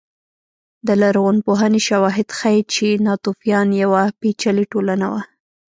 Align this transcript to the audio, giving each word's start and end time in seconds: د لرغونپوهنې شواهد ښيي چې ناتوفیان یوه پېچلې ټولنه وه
د 0.87 0.89
لرغونپوهنې 1.01 1.81
شواهد 1.89 2.27
ښيي 2.37 2.61
چې 2.73 2.87
ناتوفیان 3.05 3.67
یوه 3.83 4.03
پېچلې 4.19 4.65
ټولنه 4.71 5.05
وه 5.11 5.21